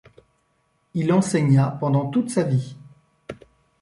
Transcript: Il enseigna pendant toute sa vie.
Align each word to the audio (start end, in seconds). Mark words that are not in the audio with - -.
Il 0.95 1.13
enseigna 1.13 1.77
pendant 1.79 2.07
toute 2.09 2.31
sa 2.31 2.41
vie. 2.41 2.75